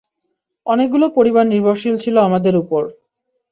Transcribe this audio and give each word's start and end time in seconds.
অনেকগুলো 0.65 1.05
পরিবার 1.17 1.45
নির্ভরশীল 1.47 1.95
ছিল 2.03 2.15
আমাদের 2.27 2.53
উপর। 2.55 2.81